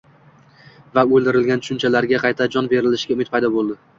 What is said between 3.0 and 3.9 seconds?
umid paydo bo‘ldi.